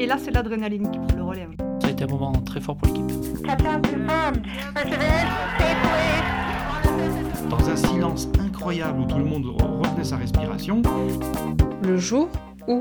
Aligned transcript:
Et 0.00 0.06
là, 0.06 0.16
c'est 0.18 0.30
l'adrénaline 0.30 0.90
qui 0.90 0.98
prend 0.98 1.14
le 1.14 1.22
relais. 1.22 1.46
Ça 1.78 1.88
a 1.88 1.90
été 1.90 2.04
un 2.04 2.06
moment 2.06 2.32
très 2.32 2.58
fort 2.58 2.74
pour 2.74 2.88
l'équipe. 2.88 3.06
Dans 7.50 7.68
un 7.68 7.76
silence 7.76 8.26
incroyable 8.38 9.00
où 9.00 9.04
tout 9.04 9.18
le 9.18 9.26
monde 9.26 9.44
retenait 9.44 10.04
sa 10.04 10.16
respiration. 10.16 10.80
Le 11.82 11.98
jour 11.98 12.30
où. 12.66 12.80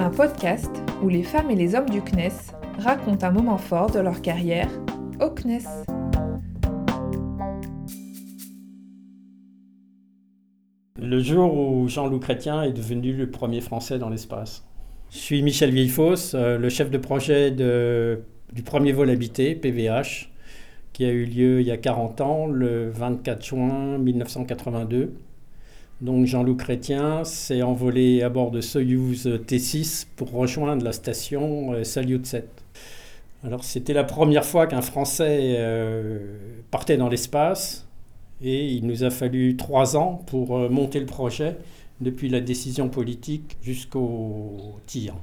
Un 0.00 0.08
podcast 0.08 0.70
où 1.02 1.10
les 1.10 1.22
femmes 1.22 1.50
et 1.50 1.54
les 1.54 1.74
hommes 1.74 1.90
du 1.90 2.00
CNES 2.00 2.54
racontent 2.78 3.26
un 3.26 3.30
moment 3.30 3.58
fort 3.58 3.90
de 3.90 3.98
leur 3.98 4.22
carrière 4.22 4.70
au 5.20 5.28
CNES. 5.28 5.64
Le 10.96 11.20
jour 11.20 11.54
où 11.54 11.88
Jean-Loup 11.88 12.20
Chrétien 12.20 12.62
est 12.62 12.72
devenu 12.72 13.12
le 13.12 13.30
premier 13.30 13.60
Français 13.60 13.98
dans 13.98 14.08
l'espace. 14.08 14.64
Je 15.14 15.20
suis 15.20 15.42
Michel 15.42 15.70
Vieillefosse, 15.70 16.34
euh, 16.34 16.58
le 16.58 16.68
chef 16.68 16.90
de 16.90 16.98
projet 16.98 17.52
du 17.52 18.62
premier 18.64 18.90
vol 18.90 19.08
habité, 19.08 19.54
PVH, 19.54 20.28
qui 20.92 21.04
a 21.04 21.10
eu 21.10 21.24
lieu 21.24 21.60
il 21.60 21.66
y 21.68 21.70
a 21.70 21.76
40 21.76 22.20
ans, 22.20 22.46
le 22.48 22.90
24 22.90 23.44
juin 23.44 23.98
1982. 23.98 25.14
Donc 26.00 26.26
Jean-Loup 26.26 26.56
Chrétien 26.56 27.22
s'est 27.22 27.62
envolé 27.62 28.22
à 28.24 28.28
bord 28.28 28.50
de 28.50 28.60
Soyuz 28.60 29.28
T6 29.46 30.06
pour 30.16 30.32
rejoindre 30.32 30.84
la 30.84 30.90
station 30.90 31.74
euh, 31.74 31.84
Salyut 31.84 32.26
7. 32.26 32.48
Alors 33.44 33.62
c'était 33.62 33.94
la 33.94 34.04
première 34.04 34.44
fois 34.44 34.66
qu'un 34.66 34.82
Français 34.82 35.54
euh, 35.58 36.36
partait 36.72 36.96
dans 36.96 37.08
l'espace 37.08 37.86
et 38.42 38.66
il 38.66 38.84
nous 38.84 39.04
a 39.04 39.10
fallu 39.10 39.56
trois 39.56 39.96
ans 39.96 40.24
pour 40.26 40.58
monter 40.70 40.98
le 40.98 41.06
projet 41.06 41.56
depuis 42.00 42.28
la 42.28 42.40
décision 42.40 42.88
politique 42.88 43.56
jusqu'au 43.62 44.76
tir. 44.86 45.14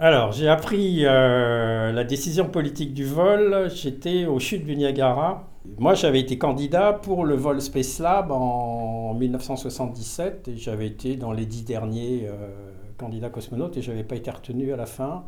Alors, 0.00 0.30
j'ai 0.30 0.48
appris 0.48 1.00
euh, 1.04 1.90
la 1.90 2.04
décision 2.04 2.48
politique 2.48 2.94
du 2.94 3.04
vol, 3.04 3.68
j'étais 3.74 4.26
aux 4.26 4.38
chutes 4.38 4.64
du 4.64 4.76
Niagara. 4.76 5.48
Moi, 5.76 5.94
j'avais 5.94 6.20
été 6.20 6.38
candidat 6.38 6.92
pour 6.92 7.24
le 7.24 7.34
vol 7.34 7.60
Space 7.60 7.98
Lab 7.98 8.30
en 8.30 9.14
1977 9.14 10.48
et 10.48 10.56
j'avais 10.56 10.86
été 10.86 11.16
dans 11.16 11.32
les 11.32 11.46
dix 11.46 11.64
derniers 11.64 12.28
euh, 12.28 12.48
candidats 12.96 13.28
cosmonautes 13.28 13.76
et 13.76 13.82
je 13.82 13.90
n'avais 13.90 14.04
pas 14.04 14.14
été 14.14 14.30
retenu 14.30 14.72
à 14.72 14.76
la 14.76 14.86
fin. 14.86 15.24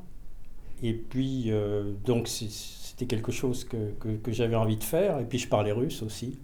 Et 0.85 0.95
puis, 0.95 1.47
euh, 1.49 1.93
donc, 2.05 2.29
c'était 2.29 3.07
quelque 3.07 3.33
chose 3.33 3.65
que, 3.65 3.91
que, 3.99 4.09
que 4.09 4.31
j'avais 4.31 4.57
envie 4.57 4.77
de 4.77 4.85
faire. 4.85 5.19
Et 5.19 5.25
puis, 5.25 5.39
je 5.39 5.49
parlais 5.49 5.73
russe 5.73 6.03
aussi. 6.03 6.39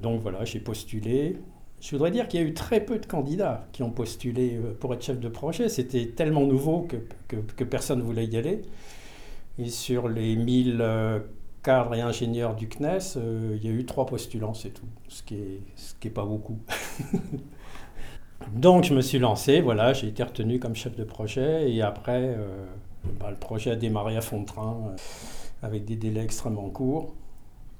Donc 0.00 0.20
voilà, 0.20 0.44
j'ai 0.44 0.60
postulé. 0.60 1.36
Je 1.82 1.90
voudrais 1.90 2.12
dire 2.12 2.28
qu'il 2.28 2.40
y 2.40 2.44
a 2.44 2.46
eu 2.46 2.54
très 2.54 2.80
peu 2.80 3.00
de 3.00 3.06
candidats 3.06 3.66
qui 3.72 3.82
ont 3.82 3.90
postulé 3.90 4.54
euh, 4.54 4.72
pour 4.78 4.94
être 4.94 5.04
chef 5.04 5.18
de 5.18 5.28
projet. 5.28 5.68
C'était 5.68 6.06
tellement 6.06 6.46
nouveau 6.46 6.82
que, 6.82 6.96
que, 7.36 7.64
personne 7.64 7.98
ne 7.98 8.04
voulait 8.04 8.24
y 8.26 8.36
aller. 8.36 8.62
Et 9.58 9.68
sur 9.68 10.08
les 10.08 10.36
1000 10.36 10.78
euh, 10.80 11.18
cadres 11.64 11.96
et 11.96 12.00
ingénieurs 12.00 12.54
du 12.54 12.68
CNES, 12.68 13.16
euh, 13.16 13.58
il 13.60 13.68
y 13.68 13.68
a 13.68 13.72
eu 13.72 13.84
trois 13.84 14.06
postulants, 14.06 14.54
c'est 14.54 14.70
tout, 14.70 14.86
ce 15.08 15.24
qui 15.24 15.34
n'est 15.34 15.58
ce 15.74 15.94
qui 15.98 16.06
est 16.06 16.12
pas 16.12 16.24
beaucoup. 16.24 16.60
Donc 18.52 18.84
je 18.84 18.94
me 18.94 19.00
suis 19.00 19.18
lancé, 19.18 19.60
voilà, 19.60 19.92
j'ai 19.92 20.06
été 20.06 20.22
retenu 20.22 20.60
comme 20.60 20.76
chef 20.76 20.94
de 20.94 21.04
projet 21.04 21.68
et 21.70 21.82
après, 21.82 22.36
bah, 23.20 23.30
le 23.30 23.36
projet 23.36 23.70
a 23.72 23.76
démarré 23.76 24.16
à 24.16 24.20
fond 24.20 24.40
de 24.40 24.46
train 24.46 24.94
avec 25.62 25.84
des 25.84 25.94
délais 25.94 26.24
extrêmement 26.24 26.68
courts. 26.68 27.14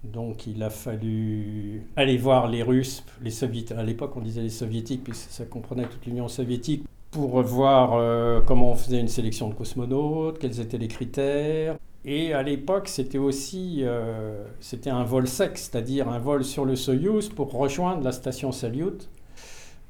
Donc 0.05 0.47
il 0.47 0.63
a 0.63 0.71
fallu 0.71 1.87
aller 1.97 2.17
voir 2.17 2.49
les 2.49 2.63
Russes, 2.63 3.05
les 3.23 3.31
Soviétiques, 3.31 3.77
à 3.77 3.83
l'époque 3.85 4.17
on 4.17 4.21
disait 4.21 4.43
les 4.43 4.51
Soviétiques 4.51 5.05
puisque 5.05 5.31
ça 5.31 5.45
comprenait 5.45 5.85
toute 5.85 6.05
l'Union 6.07 6.27
soviétique, 6.27 6.85
pour 7.13 7.41
voir 7.43 7.93
euh, 7.95 8.41
comment 8.41 8.73
on 8.73 8.75
faisait 8.75 8.99
une 8.99 9.09
sélection 9.09 9.49
de 9.49 9.55
cosmonautes, 9.55 10.39
quels 10.39 10.61
étaient 10.61 10.79
les 10.79 10.89
critères. 10.89 11.77
Et 12.05 12.33
à 12.33 12.43
l'époque 12.43 12.89
c'était 12.89 13.19
aussi 13.19 13.81
euh, 13.83 14.45
un 14.87 15.05
vol 15.05 15.29
sec, 15.29 15.57
c'est-à-dire 15.57 16.09
un 16.09 16.19
vol 16.19 16.43
sur 16.43 16.65
le 16.65 16.75
Soyouz 16.75 17.29
pour 17.29 17.53
rejoindre 17.53 18.03
la 18.03 18.13
station 18.13 18.51
Salyut, 18.51 19.09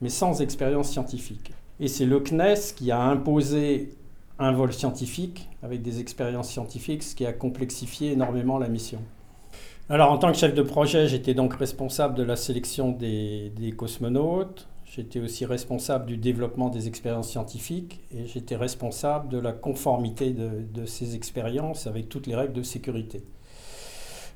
mais 0.02 0.10
sans 0.10 0.42
expérience 0.42 0.90
scientifique. 0.90 1.52
Et 1.80 1.88
c'est 1.88 2.04
le 2.04 2.20
CNES 2.20 2.74
qui 2.76 2.90
a 2.90 3.00
imposé 3.00 3.94
un 4.38 4.52
vol 4.52 4.74
scientifique 4.74 5.48
avec 5.62 5.80
des 5.80 6.00
expériences 6.00 6.50
scientifiques, 6.50 7.02
ce 7.02 7.14
qui 7.14 7.24
a 7.24 7.32
complexifié 7.32 8.12
énormément 8.12 8.58
la 8.58 8.68
mission. 8.68 9.00
Alors, 9.88 10.12
en 10.12 10.18
tant 10.18 10.30
que 10.30 10.38
chef 10.38 10.54
de 10.54 10.62
projet, 10.62 11.08
j'étais 11.08 11.34
donc 11.34 11.54
responsable 11.54 12.14
de 12.14 12.22
la 12.22 12.36
sélection 12.36 12.92
des, 12.92 13.74
cosmonautes. 13.76 14.68
J'étais 14.84 15.20
aussi 15.20 15.44
responsable 15.44 16.06
du 16.06 16.16
développement 16.16 16.68
des 16.68 16.86
expériences 16.86 17.30
scientifiques 17.30 18.00
et 18.14 18.26
j'étais 18.26 18.56
responsable 18.56 19.28
de 19.28 19.38
la 19.38 19.52
conformité 19.52 20.30
de, 20.30 20.86
ces 20.86 21.14
expériences 21.16 21.86
avec 21.86 22.08
toutes 22.08 22.26
les 22.26 22.36
règles 22.36 22.52
de 22.52 22.62
sécurité. 22.62 23.22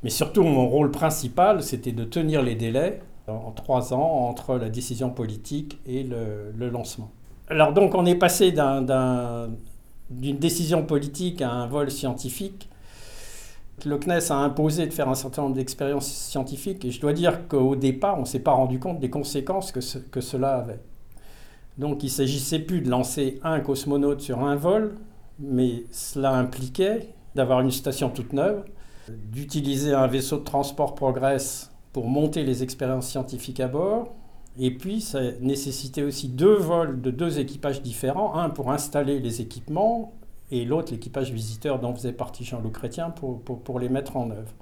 Mais 0.03 0.11
surtout, 0.11 0.43
mon 0.43 0.69
rôle 0.69 0.91
principal, 0.91 1.63
c'était 1.63 1.93
de 1.93 2.05
tenir 2.05 2.43
les 2.43 2.55
délais 2.55 3.01
en 3.29 3.51
trois 3.51 3.93
ans 3.93 4.29
entre 4.29 4.57
la 4.57 4.69
décision 4.69 5.11
politique 5.11 5.79
et 5.87 6.03
le, 6.03 6.69
lancement. 6.71 7.11
Alors 7.49 7.73
donc, 7.73 7.95
on 7.95 8.07
est 8.07 8.15
passé 8.15 8.51
d'une 8.51 8.61
un, 8.61 9.49
décision 10.11 10.85
politique 10.85 11.43
à 11.43 11.51
un 11.51 11.67
vol 11.67 11.91
scientifique 11.91 12.69
le 13.85 13.99
CNES 13.99 14.31
a 14.31 14.37
imposé 14.37 14.87
de 14.87 14.93
faire 14.93 15.09
un 15.09 15.15
certain 15.15 15.43
nombre 15.43 15.55
d'expériences 15.55 16.11
scientifiques 16.11 16.85
et 16.85 16.91
je 16.91 17.01
dois 17.01 17.13
dire 17.13 17.47
qu'au 17.49 17.77
départ, 17.77 18.17
on 18.17 18.23
ne 18.23 18.27
s'est 18.27 18.41
pas 18.41 18.53
rendu 18.53 18.79
compte 18.79 19.01
des 19.01 19.11
conséquences 19.11 19.71
que, 19.73 19.81
ce, 19.81 19.99
que 19.99 20.21
cela 20.21 20.57
avait. 20.57 20.81
Donc 21.77 22.03
il 22.03 22.07
ne 22.07 22.11
s'agissait 22.11 22.59
plus 22.59 22.81
de 22.81 22.89
lancer 22.89 23.39
un 23.43 23.61
cosmonaute 23.61 24.21
sur 24.21 24.43
un 24.43 24.57
vol, 24.57 24.95
mais 25.39 25.85
cela 25.93 26.33
impliquait 26.33 27.11
d'avoir 27.35 27.61
une 27.61 27.71
station 27.71 28.09
toute 28.09 28.33
neuve, 28.33 28.65
d'utiliser 29.09 29.93
un 29.93 30.07
vaisseau 30.07 30.39
de 30.39 30.45
transport 30.45 30.95
Progress 30.95 31.71
pour 31.93 32.09
monter 32.09 32.45
les 32.45 32.63
expériences 32.63 33.09
scientifiques 33.09 33.61
à 33.61 33.69
bord, 33.69 34.15
et 34.59 34.71
puis 34.71 35.03
ça 35.03 35.21
nécessitait 35.41 36.03
aussi 36.03 36.29
deux 36.29 36.57
vols 36.57 37.03
de 37.03 37.11
deux 37.11 37.39
équipages 37.39 37.83
différents, 37.83 38.37
un 38.37 38.49
pour 38.49 38.73
installer 38.73 39.21
les 39.21 39.43
équipements 39.43 40.15
et 40.51 40.65
l'autre 40.65 40.93
l'équipage 40.93 41.33
visiteur 41.33 41.79
dont 41.79 41.95
faisait 41.95 42.13
partie 42.13 42.45
Jean-Loup 42.45 42.71
Chrétien 42.71 43.11
pour, 43.11 43.81
les 43.81 43.89
mettre 43.89 44.17
en 44.17 44.31
œuvre. 44.31 44.53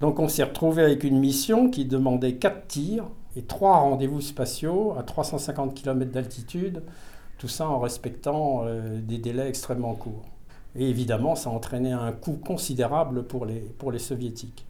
Donc 0.00 0.18
on 0.18 0.28
s'est 0.28 0.44
retrouvé 0.44 0.82
avec 0.82 1.04
une 1.04 1.18
mission 1.18 1.70
qui 1.70 1.84
demandait 1.84 2.34
quatre 2.34 2.66
tirs 2.66 3.04
et 3.36 3.42
trois 3.42 3.78
rendez-vous 3.78 4.20
spatiaux 4.20 4.94
à 4.98 5.02
350 5.02 5.74
km 5.74 6.10
d'altitude, 6.10 6.82
tout 7.38 7.48
ça 7.48 7.68
en 7.68 7.78
respectant 7.78 8.62
euh, 8.64 8.98
des 9.00 9.18
délais 9.18 9.48
extrêmement 9.48 9.94
courts. 9.94 10.24
Et 10.76 10.88
évidemment, 10.88 11.34
ça 11.34 11.50
entraînait 11.50 11.92
un 11.92 12.12
coût 12.12 12.36
considérable 12.36 13.24
pour 13.24 13.44
les, 13.44 13.60
pour 13.60 13.92
les 13.92 13.98
soviétiques. 13.98 14.64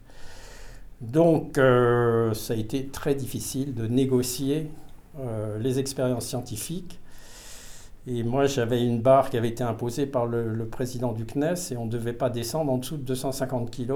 Donc 0.99 1.57
euh, 1.57 2.33
ça 2.33 2.53
a 2.53 2.57
été 2.57 2.87
très 2.87 3.15
difficile 3.15 3.73
de 3.73 3.87
négocier 3.87 4.69
euh, 5.19 5.57
les 5.57 5.79
expériences 5.79 6.27
scientifiques 6.27 6.99
et 8.07 8.23
moi, 8.23 8.47
j'avais 8.47 8.83
une 8.83 8.99
barre 8.99 9.29
qui 9.29 9.37
avait 9.37 9.49
été 9.49 9.63
imposée 9.63 10.07
par 10.07 10.25
le, 10.25 10.65
président 10.65 11.11
du 11.11 11.25
CNES 11.25 11.71
et 11.71 11.77
on 11.77 11.85
ne 11.85 11.91
devait 11.91 12.13
pas 12.13 12.31
descendre 12.31 12.71
en 12.71 12.77
dessous 12.77 12.97
de 12.97 13.03
250 13.03 13.69
kg 13.69 13.91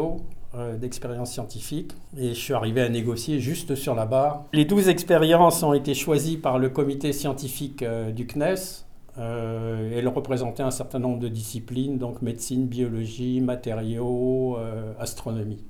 euh, 0.53 0.77
d'expérience 0.77 1.31
scientifique. 1.31 1.91
Et 2.15 2.29
je 2.29 2.39
suis 2.39 2.53
arrivé 2.53 2.81
à 2.81 2.89
négocier 2.89 3.39
juste 3.39 3.73
sur 3.73 3.95
la 3.95 4.05
barre. 4.05 4.45
Les 4.53 4.65
12 4.65 4.89
expériences 4.89 5.63
ont 5.63 5.73
été 5.73 5.95
choisies 5.95 6.37
par 6.37 6.59
le 6.59 6.69
comité 6.69 7.13
scientifique 7.13 7.81
euh, 7.81 8.11
du 8.11 8.27
CNES. 8.27 8.85
Euh, 9.17 9.97
elles 9.97 10.07
représentaient 10.07 10.63
un 10.63 10.71
certain 10.71 10.99
nombre 10.99 11.19
de 11.19 11.29
disciplines, 11.29 11.97
donc 11.97 12.21
médecine, 12.21 12.67
biologie, 12.67 13.41
matériaux, 13.41 14.57
euh, 14.57 14.93
astronomie. 14.99 15.63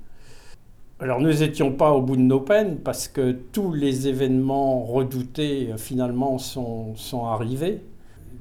Alors 0.98 1.20
nous 1.20 1.32
n'étions 1.32 1.72
pas 1.72 1.92
au 1.92 2.02
bout 2.02 2.16
de 2.16 2.22
nos 2.22 2.40
peines 2.40 2.78
parce 2.78 3.08
que 3.08 3.32
tous 3.32 3.72
les 3.72 4.08
événements 4.08 4.82
redoutés 4.82 5.70
finalement 5.76 6.38
sont 6.38 7.26
arrivés. 7.26 7.82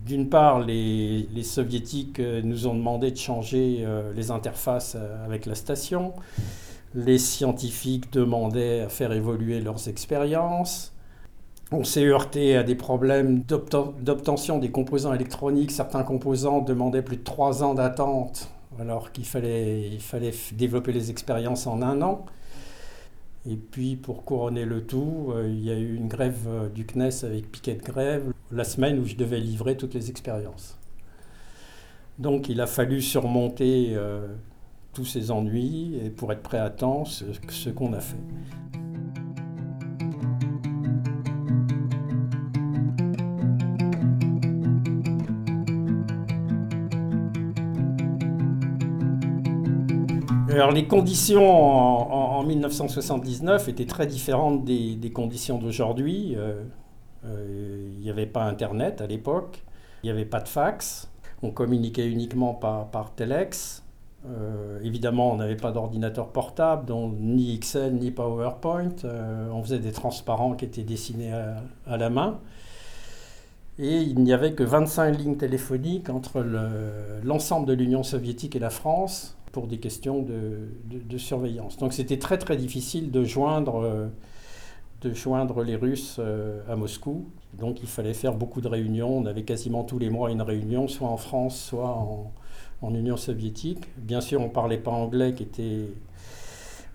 D'une 0.05 0.29
part, 0.29 0.59
les, 0.59 1.25
soviétiques 1.41 2.19
euh, 2.19 2.41
nous 2.43 2.67
ont 2.67 2.75
demandé 2.75 3.09
de 3.09 3.17
changer 3.17 3.79
euh, 3.79 4.13
les 4.13 4.29
interfaces 4.29 4.95
euh, 4.95 5.25
avec 5.25 5.47
la 5.47 5.55
station. 5.55 6.13
Les 6.93 7.17
scientifiques 7.17 8.13
demandaient 8.13 8.81
à 8.81 8.89
faire 8.89 9.11
évoluer 9.13 9.61
leurs 9.61 9.89
expériences. 9.89 10.93
On 11.71 11.83
s'est 11.83 12.05
heurté 12.05 12.55
à 12.55 12.61
des 12.61 12.75
problèmes 12.75 13.41
d'obtention 13.41 14.59
des 14.59 14.69
composants 14.69 15.13
électroniques. 15.13 15.71
Certains 15.71 16.03
composants 16.03 16.61
demandaient 16.61 17.01
plus 17.01 17.17
de 17.17 17.23
trois 17.23 17.63
ans 17.63 17.73
d'attente, 17.73 18.49
alors 18.79 19.11
qu'il 19.11 19.25
fallait, 19.25 19.89
il 19.91 20.01
fallait 20.01 20.33
développer 20.53 20.93
les 20.93 21.09
expériences 21.09 21.65
en 21.65 21.81
un 21.81 22.03
an. 22.03 22.25
Et 23.47 23.57
puis 23.57 23.95
pour 23.95 24.25
couronner 24.25 24.65
le 24.65 24.83
tout, 24.85 25.31
euh, 25.35 25.47
il 25.47 25.63
y 25.63 25.69
a 25.69 25.77
eu 25.77 25.95
une 25.95 26.07
grève 26.07 26.47
euh, 26.47 26.67
du 26.67 26.85
CNES 26.85 27.23
avec 27.23 27.51
piquet 27.51 27.75
de 27.75 27.83
grève, 27.83 28.33
la 28.51 28.63
semaine 28.63 28.97
où 28.97 29.05
je 29.05 29.15
devais 29.15 29.39
livrer 29.39 29.77
toutes 29.77 29.93
les 29.93 30.09
expériences. 30.09 30.79
Donc 32.17 32.49
il 32.49 32.59
a 32.59 32.65
fallu 32.65 33.01
surmonter 33.01 33.91
euh, 33.93 34.27
tous 34.93 35.05
ces 35.05 35.29
ennuis 35.29 35.99
et 36.03 36.09
pour 36.09 36.31
être 36.31 36.41
prêt 36.41 36.57
à 36.57 36.71
temps, 36.71 37.05
ce, 37.05 37.25
ce 37.49 37.69
qu'on 37.69 37.93
a 37.93 37.99
fait. 37.99 38.17
Alors 50.55 50.71
les 50.71 50.87
conditions 50.87 51.51
en, 51.51 52.04
1979 52.45 53.69
étaient 53.69 53.85
très 53.85 54.07
différentes 54.07 54.63
des, 54.63 55.11
conditions 55.13 55.57
d'aujourd'hui. 55.57 56.35
Euh, 56.35 56.63
euh, 57.25 57.89
Il 57.97 58.01
n'y 58.01 58.09
avait 58.09 58.25
pas 58.25 58.43
Internet 58.43 59.01
à 59.01 59.07
l'époque, 59.07 59.63
il 60.03 60.07
n'y 60.07 60.11
avait 60.11 60.25
pas 60.25 60.39
de 60.39 60.47
fax, 60.47 61.11
on 61.43 61.51
communiquait 61.51 62.07
uniquement 62.07 62.53
par, 62.53 63.13
telex. 63.15 63.83
Euh, 64.27 64.79
évidemment, 64.83 65.33
on 65.33 65.35
n'avait 65.35 65.55
pas 65.55 65.71
d'ordinateur 65.71 66.29
portable, 66.29 66.85
donc 66.85 67.15
ni 67.19 67.53
Excel 67.53 67.93
ni 67.93 68.09
PowerPoint. 68.11 68.95
On 69.51 69.61
faisait 69.61 69.79
des 69.79 69.91
transparents 69.91 70.55
qui 70.55 70.65
étaient 70.65 70.83
dessinés 70.83 71.31
à, 71.33 71.97
la 71.97 72.09
main. 72.09 72.39
Et 73.77 74.01
il 74.01 74.19
n'y 74.19 74.33
avait 74.33 74.53
que 74.53 74.63
25 74.63 75.11
lignes 75.11 75.37
téléphoniques 75.37 76.09
entre 76.09 76.39
le- 76.39 77.19
l'ensemble 77.23 77.67
de 77.67 77.73
l'Union 77.73 78.03
soviétique 78.03 78.55
et 78.55 78.59
la 78.59 78.69
France 78.69 79.34
pour 79.55 79.67
des 79.67 79.77
questions 79.77 80.21
de, 80.21 81.17
surveillance. 81.17 81.77
Donc 81.77 81.93
c'était 81.93 82.19
très 82.19 82.37
très 82.37 82.57
difficile 82.57 83.09
de 83.09 83.23
joindre, 83.23 83.81
euh, 83.81 84.07
de 85.01 85.13
joindre 85.13 85.63
les 85.63 85.77
Russes 85.77 86.17
euh, 86.19 86.59
à 86.69 86.75
Moscou. 86.75 87.29
Donc 87.53 87.81
il 87.81 87.87
fallait 87.87 88.13
faire 88.13 88.33
beaucoup 88.33 88.59
de 88.59 88.67
réunions. 88.67 89.17
On 89.17 89.25
avait 89.25 89.43
quasiment 89.43 89.85
tous 89.85 89.97
les 89.97 90.09
mois 90.09 90.29
une 90.29 90.41
réunion, 90.41 90.89
soit 90.89 91.07
en 91.07 91.15
France, 91.15 91.57
soit 91.57 91.87
en, 91.87 92.33
en 92.81 92.93
Union 92.93 93.15
soviétique. 93.15 93.85
Bien 93.95 94.19
sûr, 94.19 94.41
on 94.41 94.47
ne 94.47 94.49
parlait 94.49 94.77
pas 94.77 94.91
anglais, 94.91 95.33
qui 95.33 95.43
était 95.43 95.87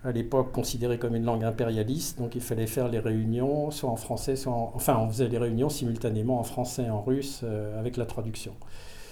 à 0.03 0.11
l'époque 0.11 0.51
considéré 0.51 0.99
comme 0.99 1.15
une 1.15 1.25
langue 1.25 1.43
impérialiste. 1.43 2.19
Donc 2.19 2.35
il 2.35 2.41
fallait 2.41 2.67
faire 2.67 2.89
les 2.89 2.99
réunions, 2.99 3.71
soit 3.71 3.89
en 3.89 3.95
français, 3.95 4.35
soit 4.35 4.53
en... 4.53 4.71
Enfin, 4.75 4.99
on 4.99 5.09
faisait 5.09 5.29
les 5.29 5.39
réunions 5.39 5.69
simultanément 5.69 6.39
en 6.39 6.43
français 6.43 6.83
et 6.83 6.91
en 6.91 7.01
russe 7.01 7.41
euh, 7.43 7.79
avec 7.79 7.97
la 7.97 8.05
traduction. 8.05 8.53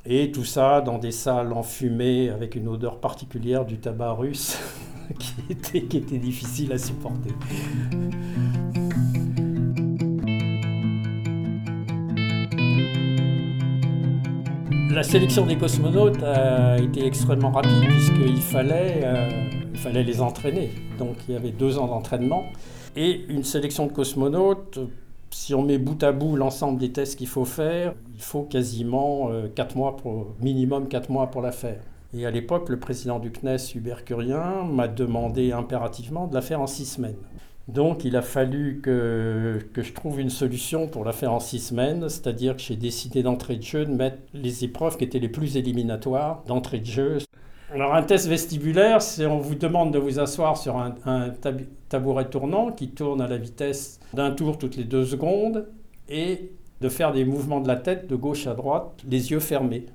Et 0.06 0.32
tout 0.32 0.46
ça 0.46 0.82
dans 0.82 0.98
des 0.98 1.12
salles 1.12 1.52
enfumées 1.52 2.30
avec 2.30 2.56
une 2.56 2.68
odeur 2.68 3.00
particulière 3.00 3.66
du 3.66 3.80
tabac 3.80 4.14
russe 4.14 4.58
qui, 5.20 5.34
était, 5.50 6.18
difficile 6.18 6.72
à 6.72 6.78
supporter. 6.78 7.32
La 14.92 15.04
sélection 15.04 15.46
des 15.46 15.58
cosmonautes 15.58 16.24
a 16.24 16.78
été 16.78 17.06
extrêmement 17.06 17.52
rapide 17.52 17.86
puisqu'il 17.88 18.42
fallait, 18.42 19.02
euh, 19.04 19.92
les 19.94 20.22
entraîner. 20.22 20.72
Donc 20.98 21.16
il 21.28 21.34
y 21.34 21.38
avait 21.38 21.52
deux 21.52 21.78
ans 21.78 21.88
d'entraînement. 21.88 22.44
Et 22.96 23.26
une 23.30 23.44
sélection 23.44 23.86
de 23.86 23.92
cosmonautes, 23.92 24.80
si 25.32 25.54
on 25.54 25.64
met 25.64 25.78
bout 25.78 26.02
à 26.04 26.12
bout 26.12 26.36
l'ensemble 26.36 26.80
des 26.80 26.92
tests 26.92 27.18
qu'il 27.18 27.28
faut 27.28 27.46
faire, 27.46 27.94
il 28.16 28.22
faut 28.22 28.44
quasiment 28.44 29.30
euh, 29.32 29.48
quatre 29.48 29.76
mois 29.76 29.96
pour, 29.98 30.36
minimum 30.42 30.88
4 30.88 31.10
mois 31.10 31.28
pour 31.28 31.42
la 31.42 31.52
faire. 31.52 31.82
Et 32.14 32.26
à 32.26 32.32
l'époque, 32.32 32.70
le 32.70 32.80
président 32.80 33.20
du 33.20 33.32
CNES, 33.32 33.76
Hubert 33.76 34.04
Curien, 34.04 34.64
m'a 34.64 34.88
demandé 34.88 35.52
impérativement 35.52 36.28
de 36.28 36.34
la 36.34 36.42
faire 36.42 36.60
en 36.60 36.68
six 36.68 36.86
semaines. 36.86 37.18
Donc 37.68 38.04
il 38.04 38.16
a 38.16 38.24
fallu 38.24 38.82
que, 38.82 39.60
que 39.74 39.84
je 39.84 39.94
trouve 39.94 40.20
une 40.20 40.32
solution 40.32 40.88
pour 40.88 41.06
la 41.06 41.12
faire 41.12 41.32
en 41.32 41.40
six 41.40 41.60
semaines, 41.60 42.10
c'est-à-dire 42.10 42.56
que 42.56 42.64
j'ai 42.64 42.76
décidé 42.76 43.22
d'entrée 43.22 43.58
de 43.58 43.62
jeu 43.62 43.86
de 43.86 43.92
mettre 43.92 44.18
les 44.34 44.64
épreuves 44.64 44.98
qui 44.98 45.04
étaient 45.04 45.20
les 45.20 45.30
plus 45.30 45.56
éliminatoires 45.56 46.44
d'entrée 46.48 46.80
de 46.80 46.86
jeu. 46.86 47.20
Alors 47.72 47.94
un 47.94 48.02
test 48.02 48.28
vestibulaire, 48.28 49.00
c'est 49.00 49.28
on 49.28 49.38
vous 49.38 49.54
demande 49.54 49.94
de 49.94 50.00
vous 50.00 50.20
asseoir 50.20 50.58
sur 50.58 50.78
un, 50.78 50.96
un 51.06 51.30
tab- 51.30 51.62
tabouret 51.88 52.28
tournant 52.28 52.72
qui 52.72 52.90
tourne 52.90 53.22
à 53.22 53.28
la 53.28 53.38
vitesse 53.38 54.00
d'un 54.14 54.32
tour 54.32 54.58
toutes 54.58 54.76
les 54.76 54.86
deux 54.86 55.06
secondes 55.06 55.68
et 56.08 56.52
de 56.82 56.90
faire 56.90 57.12
des 57.12 57.26
mouvements 57.26 57.60
de 57.60 57.68
la 57.68 57.76
tête 57.76 58.08
de 58.08 58.16
gauche 58.16 58.48
à 58.48 58.56
droite, 58.56 59.04
les 59.08 59.30
yeux 59.30 59.40
fermés. 59.40 59.86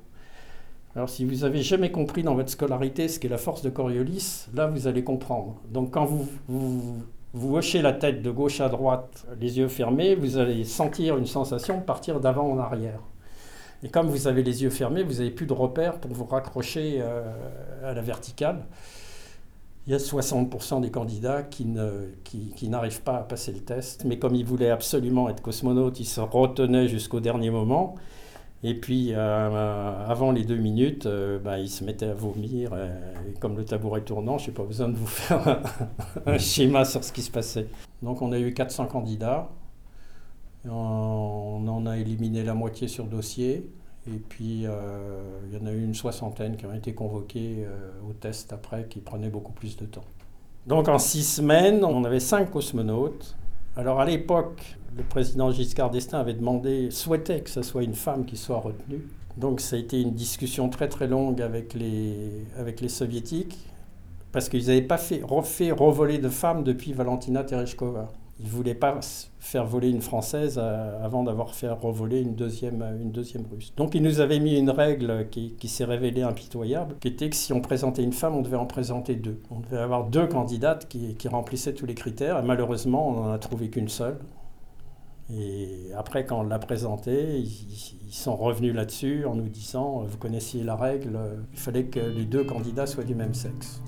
Alors 0.95 1.09
si 1.09 1.25
vous 1.25 1.43
avez 1.43 1.63
jamais 1.63 1.91
compris 1.91 2.23
dans 2.23 2.37
votre 2.37 2.51
scolarité 2.51 3.09
ce 3.09 3.19
qu'est 3.19 3.29
la 3.29 3.39
force 3.39 3.63
de 3.63 3.71
Coriolis, 3.71 4.47
là 4.55 4.69
vous 4.69 4.87
allez 4.87 5.03
comprendre. 5.03 5.57
Donc 5.69 5.91
quand 5.91 6.05
vous, 6.05 6.29
vous, 6.47 7.03
vous 7.33 7.57
hochez 7.57 7.83
la 7.83 7.93
tête 7.93 8.23
de 8.23 8.31
gauche 8.31 8.61
à 8.61 8.69
droite, 8.69 9.27
les 9.41 9.59
yeux 9.59 9.67
fermés, 9.67 10.15
vous 10.15 10.39
allez 10.39 10.63
sentir 10.63 11.17
une 11.17 11.27
sensation 11.27 11.81
partir 11.81 12.21
d'avant 12.21 12.49
en 12.49 12.59
arrière. 12.61 13.01
Et 13.85 13.89
comme 13.89 14.09
vous 14.09 14.27
avez 14.27 14.43
les 14.43 14.63
yeux 14.63 14.71
fermés, 14.71 15.03
vous 15.03 15.15
n'avez 15.15 15.31
plus 15.31 15.47
de 15.47 15.53
repères 15.53 16.01
pour 16.01 16.11
vous 16.11 16.25
raccrocher 16.25 16.97
euh, 17.01 17.23
à 17.85 17.93
la 17.93 18.01
verticale. 18.01 18.65
Il 19.87 19.93
y 19.93 19.95
a 19.95 19.99
60% 19.99 20.81
des 20.81 20.91
candidats 20.91 21.43
qui, 21.43 21.67
n'arrivent 21.67 23.03
pas 23.03 23.19
à 23.19 23.23
passer 23.23 23.53
le 23.53 23.61
test. 23.61 24.07
Mais 24.07 24.19
comme 24.19 24.35
ils 24.35 24.45
voulaient 24.47 24.71
absolument 24.71 25.29
être 25.29 25.43
cosmonautes, 25.43 26.01
ils 26.01 26.07
se 26.07 26.23
retenaient 26.23 26.89
jusqu'au 26.89 27.21
dernier 27.21 27.51
moment. 27.51 27.97
Et 28.63 28.73
puis, 28.73 29.11
euh, 29.13 30.07
avant 30.09 30.33
les 30.33 30.45
deux 30.45 30.57
minutes, 30.57 31.05
euh, 31.05 31.39
bah, 31.39 31.59
ils 31.59 31.69
se 31.69 31.85
mettaient 31.85 32.07
à 32.07 32.15
vomir. 32.15 32.71
euh, 32.73 32.89
et 33.29 33.39
comme 33.39 33.59
le 33.59 33.65
tabouret 33.67 34.01
tournant, 34.01 34.39
je 34.39 34.49
n'ai 34.49 34.55
pas 34.55 34.63
besoin 34.63 34.89
de 34.89 34.97
vous 34.97 35.07
faire 35.07 35.47
un, 35.47 35.61
un 36.33 36.39
schéma 36.39 36.87
sur 36.87 37.05
ce 37.05 37.13
qui 37.13 37.21
se 37.21 37.31
passait. 37.31 37.67
Donc, 38.03 38.23
on 38.23 38.33
a 38.33 38.39
eu 38.39 38.55
400 38.55 38.87
candidats. 38.87 39.51
On 40.69 41.67
en 41.69 41.87
a 41.87 41.99
éliminé 41.99 42.43
la 42.43 42.55
moitié 42.55 42.89
sur 42.89 43.07
dossier. 43.07 43.71
Et 44.07 44.19
puis, 44.19 44.67
euh, 44.67 45.41
il 45.47 45.59
y 45.59 45.63
en 45.63 45.67
a 45.67 45.73
eu 45.73 45.83
une 45.83 45.95
soixantaine 45.95 46.57
qui 46.57 46.67
ont 46.67 46.75
été 46.75 46.93
convoqués 46.93 47.65
euh, 47.67 47.91
au 48.09 48.13
test 48.13 48.53
après, 48.53 48.87
qui 48.89 49.01
prenaient 49.01 49.31
beaucoup 49.31 49.53
plus 49.53 49.77
de 49.77 49.87
temps. 49.87 50.05
Donc, 50.67 50.89
en 50.89 50.99
six 50.99 51.25
semaines, 51.25 51.85
on 51.85 52.05
avait 52.05 52.21
cinq 52.21 52.51
cosmonautes. 52.51 53.37
Alors, 53.77 54.01
à 54.01 54.05
l'époque, 54.05 54.77
le 54.97 55.03
président 55.03 55.51
Giscard 55.51 55.91
d'Estaing 55.91 56.21
avait 56.21 56.35
demandé, 56.35 56.91
souhaitait 56.91 57.41
que 57.41 57.51
ce 57.51 57.63
soit 57.63 57.83
une 57.83 57.95
femme 57.95 58.25
qui 58.27 58.37
soit 58.37 58.61
retenue. 58.61 59.09
Donc, 59.37 59.61
ça 59.61 59.77
a 59.77 59.79
été 59.79 60.01
une 60.01 60.13
discussion 60.13 60.69
très 60.69 60.89
très 60.89 61.09
longue 61.09 61.41
avec 61.41 61.75
les, 61.75 62.47
avec 62.59 62.81
les 62.81 62.89
soviétiques, 62.89 63.59
parce 64.33 64.49
qu'ils 64.49 64.67
n'avaient 64.67 64.83
pas 64.83 64.99
fait, 64.99 65.23
refait 65.23 65.73
revoler 65.73 66.19
de 66.19 66.29
femmes 66.29 66.63
depuis 66.63 66.93
Valentina 66.93 67.43
Tereshkova. 67.43 68.13
Ils 68.41 68.47
ne 68.47 68.51
voulaient 68.51 68.75
pas 68.75 68.99
faire 69.39 69.65
voler 69.65 69.91
une 69.91 70.03
Française 70.03 70.59
euh, 70.61 71.05
avant 71.05 71.23
d'avoir 71.23 71.55
fait 71.55 71.69
revoler 71.71 72.21
une 72.21 72.35
deuxième, 72.35 72.83
une 73.01 73.13
deuxième 73.13 73.45
Russe. 73.51 73.73
Donc 73.77 73.95
ils 73.95 74.03
nous 74.03 74.19
avaient 74.21 74.41
mis 74.41 74.59
une 74.59 74.71
règle 74.71 75.29
qui, 75.31 75.55
qui 75.55 75.69
s'est 75.69 75.85
révélée 75.85 76.23
impitoyable, 76.23 76.97
qui 76.99 77.09
était 77.09 77.31
que 77.31 77.37
si 77.37 77.53
on 77.53 77.61
présentait 77.61 78.03
une 78.03 78.13
femme, 78.13 78.35
on 78.35 78.43
devait 78.43 78.57
en 78.57 78.67
présenter 78.67 79.15
deux. 79.15 79.41
On 79.51 79.61
devait 79.61 79.79
avoir 79.79 80.09
deux 80.09 80.27
candidates 80.27 80.89
qui, 80.89 81.15
qui 81.15 81.29
remplissaient 81.29 81.75
tous 81.75 81.87
les 81.87 81.95
critères, 81.95 82.43
malheureusement, 82.43 83.09
on 83.09 83.13
n'en 83.13 83.33
a 83.33 83.39
trouvé 83.39 83.71
qu'une 83.71 83.89
seule. 83.89 84.19
Et 85.33 85.91
après, 85.97 86.27
quand 86.27 86.41
on 86.41 86.43
l'a 86.43 86.59
présentée, 86.59 87.39
ils, 87.39 87.97
ils 88.07 88.13
sont 88.13 88.37
revenus 88.37 88.75
là-dessus 88.75 89.25
en 89.27 89.35
nous 89.35 89.49
disant, 89.49 90.03
euh, 90.03 90.07
vous 90.07 90.19
connaissiez 90.19 90.65
la 90.65 90.77
règle, 90.77 91.17
euh, 91.17 91.37
il 91.53 91.59
fallait 91.59 91.85
que 91.85 92.01
les 92.01 92.25
deux 92.25 92.45
candidats 92.45 92.87
soient 92.87 93.05
du 93.05 93.15
même 93.15 93.33
sexe. 93.33 93.81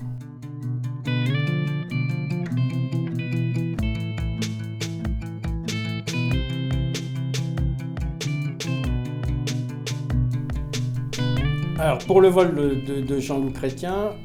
Alors, 11.79 11.99
pour 11.99 12.21
le 12.21 12.27
vol 12.27 12.55
de, 12.55 13.19
Jean-Loup 13.19 13.51
Chrétien, 13.51 14.15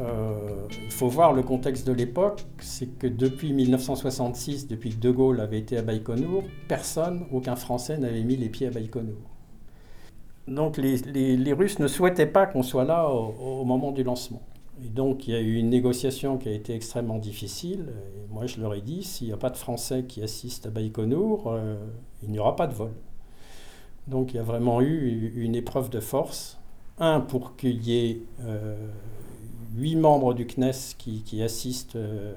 euh, 0.00 0.68
il 0.84 0.92
faut 0.92 1.08
voir 1.08 1.32
le 1.32 1.42
contexte 1.42 1.84
de 1.84 1.92
l'époque. 1.92 2.44
C'est 2.60 2.96
que 2.96 3.08
depuis 3.08 3.52
1966, 3.52 4.68
depuis 4.68 4.90
que 4.90 5.00
De 5.00 5.10
Gaulle 5.10 5.40
avait 5.40 5.58
été 5.58 5.76
à 5.76 5.82
Baïkonour, 5.82 6.44
personne, 6.68 7.26
aucun 7.32 7.56
Français 7.56 7.98
n'avait 7.98 8.22
mis 8.22 8.36
les 8.36 8.48
pieds 8.48 8.68
à 8.68 8.70
Baïkonour. 8.70 9.18
Donc 10.46 10.76
les, 10.76 11.52
Russes 11.52 11.80
ne 11.80 11.88
souhaitaient 11.88 12.26
pas 12.26 12.46
qu'on 12.46 12.62
soit 12.62 12.84
là 12.84 13.08
au, 13.10 13.60
au 13.60 13.64
moment 13.64 13.90
du 13.90 14.04
lancement. 14.04 14.42
Et 14.84 14.88
donc 14.88 15.26
il 15.26 15.34
y 15.34 15.36
a 15.36 15.40
eu 15.40 15.56
une 15.56 15.70
négociation 15.70 16.38
qui 16.38 16.48
a 16.48 16.52
été 16.52 16.72
extrêmement 16.72 17.18
difficile. 17.18 17.86
Et 18.16 18.32
moi 18.32 18.46
je 18.46 18.60
leur 18.60 18.74
ai 18.74 18.80
dit, 18.80 19.02
s'il 19.02 19.26
n'y 19.26 19.32
a 19.32 19.36
pas 19.36 19.50
de 19.50 19.56
Français 19.56 20.04
qui 20.04 20.22
assistent 20.22 20.66
à 20.66 20.70
Baïkonour, 20.70 21.48
euh, 21.48 21.76
il 22.22 22.30
n'y 22.30 22.38
aura 22.38 22.54
pas 22.54 22.68
de 22.68 22.74
vol. 22.74 22.92
Donc 24.06 24.32
il 24.32 24.36
y 24.36 24.40
a 24.40 24.44
vraiment 24.44 24.80
eu 24.80 25.32
une 25.36 25.56
épreuve 25.56 25.90
de 25.90 26.00
force. 26.00 26.59
Un, 27.00 27.20
pour 27.20 27.56
qu'il 27.56 27.82
y 27.86 27.96
ait 27.96 28.20
euh, 28.44 28.76
huit 29.76 29.96
membres 29.96 30.34
du 30.34 30.46
CNES 30.46 30.94
qui, 30.98 31.42
assistent 31.42 31.96
euh, 31.96 32.34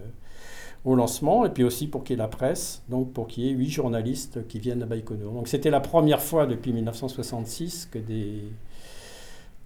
au 0.86 0.96
lancement, 0.96 1.46
et 1.46 1.50
puis 1.50 1.64
aussi 1.64 1.88
pour 1.88 2.04
qu'il 2.04 2.16
y 2.16 2.20
ait 2.20 2.24
la 2.24 2.28
presse, 2.30 2.84
donc 2.90 3.14
pour 3.14 3.28
qu'il 3.28 3.46
y 3.46 3.50
ait 3.50 3.54
huit 3.54 3.70
journalistes 3.70 4.48
qui 4.48 4.60
viennent 4.60 4.84
à 4.84 4.86
Baïkonour. 4.86 5.34
Donc 5.34 5.48
c'était 5.50 5.70
la 5.72 5.82
première 5.82 6.22
fois 6.22 6.46
depuis 6.48 6.74
1966 6.74 7.88
que 7.92 8.00
des, 8.00 8.44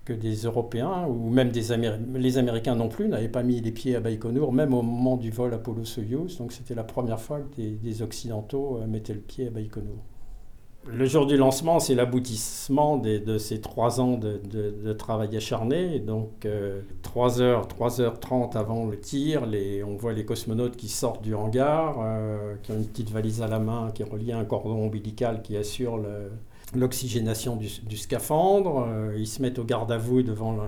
que 0.06 0.14
des 0.14 0.36
Européens, 0.46 1.06
ou 1.08 1.30
même 1.30 1.50
des 1.52 1.72
Améri- 1.72 2.00
les 2.16 2.38
Américains 2.38 2.76
non 2.76 2.88
plus, 2.90 3.08
n'avaient 3.10 3.28
pas 3.30 3.44
mis 3.44 3.60
les 3.62 3.72
pieds 3.72 3.96
à 3.96 4.00
Baïkonour, 4.00 4.54
même 4.54 4.74
au 4.74 4.82
moment 4.82 5.18
du 5.18 5.32
vol 5.32 5.54
Apollo-Soyuz. 5.54 6.38
Donc 6.38 6.54
c'était 6.54 6.76
la 6.76 6.84
première 6.84 7.20
fois 7.20 7.42
que 7.42 7.56
des, 7.62 7.72
des 7.72 8.02
Occidentaux 8.02 8.80
euh, 8.82 8.88
mettaient 8.88 9.14
le 9.14 9.20
pied 9.20 9.48
à 9.48 9.50
Baïkonour. 9.52 9.98
Le 10.90 11.06
jour 11.06 11.26
du 11.26 11.36
lancement, 11.36 11.80
c'est 11.80 11.96
l'aboutissement 11.96 12.98
de 12.98 13.38
ces 13.38 13.60
trois 13.60 14.00
ans 14.00 14.18
de, 14.18 14.94
travail 14.94 15.36
acharné. 15.36 16.00
Donc, 16.00 16.46
euh, 16.46 16.82
3h, 17.04 17.68
3h30 17.68 18.58
avant 18.58 18.86
le 18.86 18.98
tir, 19.00 19.46
on 19.84 19.96
voit 19.96 20.14
les 20.14 20.24
cosmonautes 20.26 20.78
qui 20.78 20.88
sortent 20.88 21.22
du 21.24 21.36
hangar, 21.36 21.98
euh, 22.02 22.56
qui 22.64 22.72
ont 22.72 22.76
une 22.76 22.86
petite 22.88 23.10
valise 23.12 23.42
à 23.42 23.48
la 23.48 23.60
main, 23.60 23.92
qui 23.94 24.02
à 24.32 24.38
un 24.38 24.46
cordon 24.46 24.86
ombilical 24.86 25.42
qui 25.42 25.58
assure 25.58 25.98
le- 25.98 26.32
l'oxygénation 26.76 27.58
du, 27.58 27.98
scaphandre. 27.98 28.86
Euh, 28.88 29.14
ils 29.18 29.28
se 29.28 29.42
mettent 29.42 29.60
au 29.60 29.64
garde 29.66 29.92
à 29.92 29.98
vous 29.98 30.22
devant 30.24 30.54
la- 30.54 30.64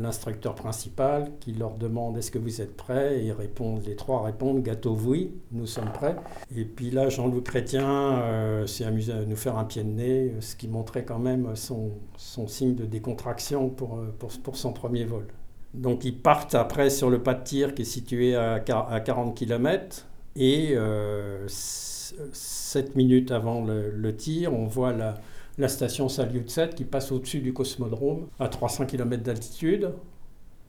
l'instructeur 0.00 0.54
principal 0.54 1.30
qui 1.40 1.52
leur 1.52 1.74
demande 1.74 2.16
est-ce 2.16 2.30
que 2.30 2.38
vous 2.38 2.60
êtes 2.60 2.76
prêts? 2.76 3.18
Et 3.18 3.26
ils 3.26 3.32
répondent, 3.32 3.82
les 3.86 3.96
trois 3.96 4.22
répondent 4.22 4.62
gâteau 4.62 4.96
oui, 5.04 5.32
nous 5.52 5.66
sommes 5.66 5.92
prêts. 5.92 6.16
Et 6.54 6.64
puis 6.64 6.90
là, 6.90 7.08
Jean-Loup 7.08 7.42
Chrétien 7.42 8.18
euh, 8.18 8.66
s'est 8.66 8.84
amusé 8.84 9.12
à 9.12 9.24
nous 9.24 9.36
faire 9.36 9.58
un 9.58 9.64
pied 9.64 9.84
de 9.84 9.88
nez, 9.88 10.34
ce 10.40 10.56
qui 10.56 10.68
montrait 10.68 11.04
quand 11.04 11.18
même 11.18 11.54
son, 11.54 11.90
son 12.16 12.46
signe 12.48 12.74
de 12.74 12.84
décontraction 12.84 13.68
pour, 13.68 13.98
euh, 13.98 14.14
pour, 14.42 14.56
son 14.56 14.72
premier 14.72 15.04
vol. 15.04 15.26
Donc 15.74 16.04
ils 16.04 16.16
partent 16.16 16.54
après 16.54 16.90
sur 16.90 17.10
le 17.10 17.22
pas 17.22 17.34
de 17.34 17.44
tir 17.44 17.74
qui 17.74 17.82
est 17.82 17.84
situé 17.84 18.34
à, 18.34 18.54
à 18.54 19.00
40 19.00 19.36
km 19.36 20.06
et 20.34 20.70
euh, 20.72 21.46
7 21.46 22.96
minutes 22.96 23.30
avant 23.30 23.64
le 23.64 24.16
tir, 24.16 24.52
on 24.52 24.66
voit 24.66 24.92
la, 24.92 25.14
la 25.60 25.68
station 25.68 26.08
Salyut 26.08 26.48
7 26.48 26.74
qui 26.74 26.84
passe 26.84 27.12
au-dessus 27.12 27.40
du 27.40 27.52
cosmodrome 27.52 28.26
à 28.38 28.48
300 28.48 28.86
km 28.86 29.22
d'altitude. 29.22 29.92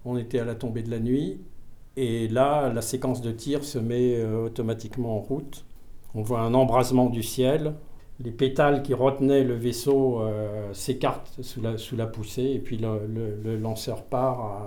On 0.04 0.18
était 0.18 0.40
à 0.40 0.46
la 0.46 0.56
tombée 0.56 0.84
de 0.84 0.92
la 0.92 1.00
nuit 1.00 1.40
et 1.96 2.28
là, 2.28 2.72
la 2.72 2.82
séquence 2.82 3.22
de 3.22 3.32
tir 3.32 3.64
se 3.64 3.80
met 3.80 4.16
euh, 4.16 4.46
automatiquement 4.46 5.18
en 5.18 5.20
route. 5.20 5.66
On 6.14 6.22
voit 6.22 6.42
un 6.42 6.54
embrasement 6.54 7.10
du 7.10 7.24
ciel. 7.24 7.76
Les 8.20 8.32
pétales 8.32 8.84
qui 8.84 8.94
retenaient 8.94 9.44
le 9.44 9.56
vaisseau 9.56 10.22
euh, 10.22 10.74
s'écartent 10.74 11.42
sous 11.42 11.62
la, 11.96 12.08
poussée 12.08 12.44
et 12.44 12.60
puis 12.60 12.78
le, 12.78 13.58
lanceur 13.58 14.04
part 14.04 14.62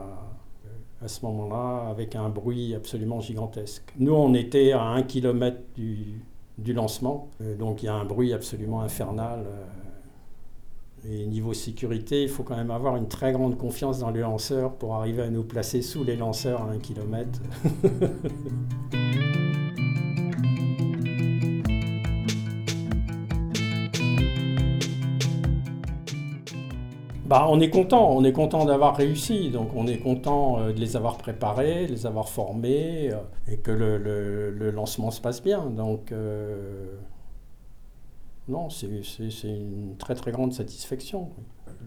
à, 1.03 1.09
ce 1.09 1.25
moment-là 1.27 1.91
avec 1.91 2.17
un 2.17 2.31
bruit 2.31 2.75
absolument 2.75 3.21
gigantesque. 3.21 3.93
Nous, 3.99 4.15
on 4.15 4.33
était 4.33 4.73
à 4.73 4.83
1 4.83 5.03
km 5.03 5.59
du, 5.77 6.73
lancement, 6.73 7.29
euh, 7.43 7.55
donc 7.57 7.83
il 7.83 7.87
y 7.87 7.89
a 7.91 7.95
un 7.95 8.07
bruit 8.07 8.33
absolument 8.33 8.81
infernal. 8.81 9.45
Et 11.11 11.27
niveau 11.27 11.53
sécurité, 11.53 12.23
il 12.23 12.29
faut 12.29 12.43
quand 12.43 12.57
même 12.57 12.71
avoir 12.71 12.97
une 12.97 13.09
très 13.09 13.33
grande 13.33 13.59
confiance 13.59 13.99
dans 13.99 14.11
les 14.11 14.21
lanceurs 14.21 14.75
pour 14.75 14.95
arriver 14.95 15.23
à 15.23 15.31
nous 15.31 15.45
placer 15.45 15.83
sous 15.83 16.05
les 16.05 16.17
lanceurs 16.17 16.63
à 16.63 16.71
un 16.71 16.79
kilomètre. 16.79 17.41
Bah, 27.27 27.47
on 27.49 27.59
est 27.59 27.71
content, 27.71 28.11
on 28.15 28.23
est 28.23 28.33
content 28.33 28.67
d'avoir 28.67 28.95
réussi, 28.97 29.49
donc 29.49 29.71
on 29.75 29.87
est 29.87 29.97
content 29.97 30.61
euh, 30.61 30.73
de 30.73 30.79
les 30.79 30.95
avoir 30.95 31.17
préparés, 31.17 31.87
de 31.87 31.93
les 31.93 32.07
avoir 32.07 32.29
formés 32.29 33.11
euh, 33.11 33.17
et 33.51 33.57
que 33.57 33.71
le, 33.71 34.71
lancement 34.71 35.11
se 35.11 35.23
passe 35.23 35.43
bien. 35.43 35.71
Donc 35.71 36.13
euh, 36.13 36.93
non, 38.49 38.69
c'est 38.69 38.87
une 39.45 39.97
très 39.99 40.15
très 40.15 40.33
grande 40.33 40.53
satisfaction. 40.53 41.31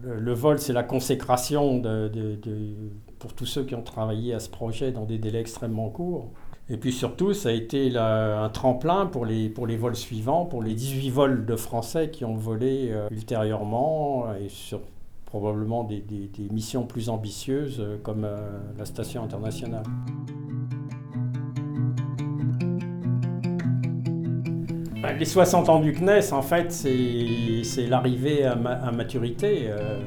Le, 0.02 0.32
vol, 0.32 0.58
c'est 0.58 0.72
la 0.72 0.84
consécration 0.84 1.78
de, 1.78 2.08
de, 2.08 2.38
pour 3.18 3.32
tous 3.32 3.46
ceux 3.46 3.64
qui 3.64 3.74
ont 3.74 3.82
travaillé 3.82 4.34
à 4.34 4.40
ce 4.40 4.48
projet 4.48 4.92
dans 4.92 5.04
des 5.04 5.18
délais 5.18 5.40
extrêmement 5.40 5.88
courts. 5.88 6.30
Et 6.70 6.76
puis 6.76 6.92
surtout, 6.92 7.32
ça 7.32 7.48
a 7.48 7.52
été 7.52 7.96
un 7.96 8.48
tremplin 8.50 9.06
pour 9.06 9.24
les, 9.24 9.48
pour 9.48 9.66
les 9.66 9.76
vols 9.76 9.96
suivants, 9.96 10.44
pour 10.44 10.62
les 10.62 10.74
18 10.74 11.10
vols 11.10 11.46
de 11.46 11.56
Français 11.56 12.10
qui 12.10 12.24
ont 12.24 12.36
volé 12.36 12.88
euh, 12.90 13.08
ultérieurement 13.10 14.34
et 14.34 14.48
sur 14.48 14.80
probablement 15.24 15.84
des, 15.84 16.00
des, 16.00 16.48
missions 16.50 16.86
plus 16.86 17.08
ambitieuses 17.10 17.80
euh, 17.80 17.98
comme 18.02 18.24
euh, 18.24 18.58
la 18.78 18.84
station 18.84 19.22
internationale. 19.22 19.82
Les 25.16 25.24
60 25.24 25.68
ans 25.68 25.80
du 25.80 25.92
CNES, 25.92 26.32
en 26.32 26.42
fait, 26.42 26.72
c'est 26.72 27.86
l'arrivée 27.86 28.44
à, 28.44 28.56
ma, 28.56 28.72
à, 28.72 28.90
maturité 28.90 29.66
euh, 29.68 30.00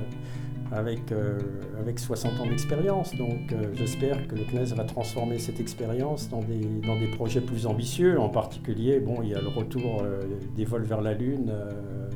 avec, 0.71 1.11
euh, 1.11 1.37
avec 1.79 1.99
60 1.99 2.39
ans 2.39 2.45
d'expérience. 2.45 3.15
Donc 3.15 3.51
euh, 3.51 3.71
j'espère 3.73 4.27
que 4.27 4.35
le 4.35 4.43
CNES 4.45 4.75
va 4.75 4.83
transformer 4.83 5.37
cette 5.37 5.59
expérience 5.59 6.29
dans 6.29 6.39
des, 6.41 7.07
projets 7.15 7.41
plus 7.41 7.65
ambitieux. 7.67 8.19
En 8.19 8.29
particulier, 8.29 8.99
bon, 8.99 9.21
il 9.21 9.29
y 9.29 9.35
a 9.35 9.41
le 9.41 9.49
retour 9.49 10.01
euh, 10.03 10.21
des 10.55 10.65
vols 10.65 10.83
vers 10.83 11.01
la 11.01 11.13
Lune 11.13 11.51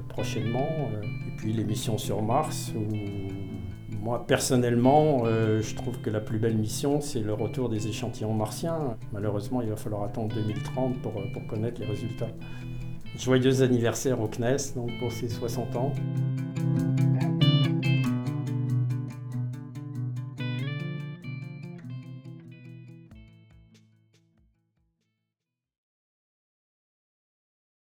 prochainement, 0.07 0.67
et 1.03 1.35
puis 1.37 1.51
les 1.51 1.63
missions 1.63 1.97
sur 1.97 2.21
Mars, 2.21 2.71
moi, 4.01 4.25
personnellement, 4.25 5.25
je 5.25 5.75
trouve 5.75 5.99
que 5.99 6.09
la 6.09 6.21
plus 6.21 6.37
belle 6.37 6.55
mission, 6.55 7.01
c'est 7.01 7.19
le 7.19 7.33
retour 7.33 7.69
des 7.69 7.87
échantillons 7.87 8.33
martiens. 8.33 8.97
Malheureusement, 9.11 9.61
il 9.61 9.69
va 9.69 9.75
falloir 9.75 10.03
attendre 10.03 10.33
2030 10.35 11.01
pour, 11.01 11.13
pour 11.33 11.47
connaître 11.47 11.81
les 11.81 11.87
résultats. 11.87 12.29
Joyeux 13.17 13.61
anniversaire 13.61 14.19
au 14.19 14.27
CNES 14.27 14.73
donc 14.75 14.91
pour 14.99 15.11
ses 15.11 15.29
60 15.29 15.75
ans. 15.75 15.93